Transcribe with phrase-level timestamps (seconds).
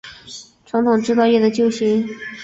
[0.65, 2.09] 传统制造业的救星